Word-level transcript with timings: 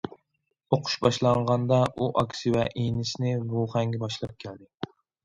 ئوقۇش 0.77 0.93
باشلانغاندا 1.01 1.77
ئۇ 1.97 2.07
ئاكىسى 2.21 2.53
ۋە 2.55 2.63
ئىنىسىنى 2.85 3.35
ۋۇخەنگە 3.53 4.01
باشلاپ 4.05 4.35
كەلدى. 4.47 4.91